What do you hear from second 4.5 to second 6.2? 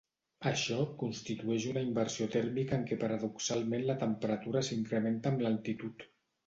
s'incrementa amb l'altitud.